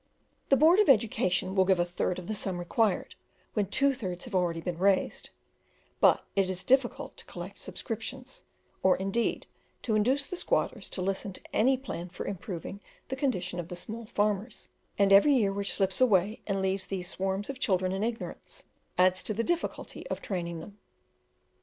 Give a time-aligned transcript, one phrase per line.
[0.49, 3.13] The Board of Education will give a third of the sum required,
[3.53, 5.29] when two thirds have been already raised;
[5.99, 8.43] but it is difficult to collect subscriptions,
[8.81, 9.45] or indeed
[9.83, 13.75] to induce the squatters to listen to any plan for improving the condition of the
[13.75, 18.03] small farmers, and every year which slips away and leaves these swarms of children in
[18.03, 18.63] ignorance
[18.97, 20.79] adds to the difficulty of training them.